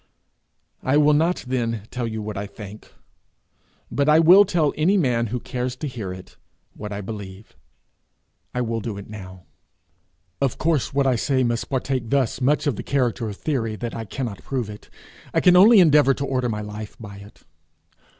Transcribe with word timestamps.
I 0.81 0.97
will 0.97 1.13
not 1.13 1.43
then 1.47 1.83
tell 1.91 2.07
you 2.07 2.23
what 2.23 2.35
I 2.35 2.47
think, 2.47 2.91
but 3.91 4.09
I 4.09 4.17
will 4.17 4.45
tell 4.45 4.73
any 4.75 4.97
man 4.97 5.27
who 5.27 5.39
cares 5.39 5.75
to 5.75 5.87
hear 5.87 6.11
it 6.11 6.37
what 6.75 6.91
I 6.91 7.01
believe. 7.01 7.55
I 8.51 8.61
will 8.61 8.79
do 8.81 8.97
it 8.97 9.07
now. 9.11 9.43
Of 10.41 10.57
course 10.57 10.91
what 10.91 11.05
I 11.05 11.17
say 11.17 11.43
must 11.43 11.69
partake 11.69 12.09
thus 12.09 12.41
much 12.41 12.65
of 12.65 12.77
the 12.77 12.81
character 12.83 13.29
of 13.29 13.37
theory 13.37 13.75
that 13.75 13.93
I 13.93 14.05
cannot 14.05 14.43
prove 14.43 14.71
it; 14.71 14.89
I 15.35 15.39
can 15.39 15.55
only 15.55 15.79
endeavour 15.79 16.15
to 16.15 16.25
order 16.25 16.49
my 16.49 16.61
life 16.61 16.97
by 16.99 17.17
it. 17.17 17.43